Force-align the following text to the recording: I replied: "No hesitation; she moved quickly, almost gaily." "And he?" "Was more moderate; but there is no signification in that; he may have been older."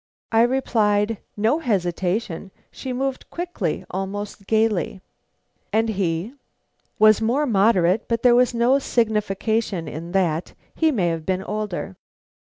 I 0.31 0.41
replied: 0.41 1.19
"No 1.37 1.59
hesitation; 1.59 2.49
she 2.71 2.91
moved 2.91 3.29
quickly, 3.29 3.85
almost 3.91 4.47
gaily." 4.47 4.99
"And 5.71 5.89
he?" 5.89 6.33
"Was 6.97 7.21
more 7.21 7.45
moderate; 7.45 8.07
but 8.07 8.23
there 8.23 8.41
is 8.41 8.51
no 8.51 8.79
signification 8.79 9.87
in 9.87 10.11
that; 10.13 10.55
he 10.73 10.91
may 10.91 11.09
have 11.09 11.23
been 11.23 11.43
older." 11.43 11.97